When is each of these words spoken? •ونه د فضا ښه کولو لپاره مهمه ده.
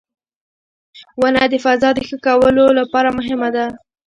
•ونه 1.19 1.41
د 1.51 1.55
فضا 1.65 1.89
ښه 2.07 2.17
کولو 2.25 2.65
لپاره 2.79 3.09
مهمه 3.17 3.49
ده. 3.55 3.65